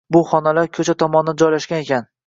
[0.15, 2.15] Bu xonalar ko’cha tomonda joylashgan ekan.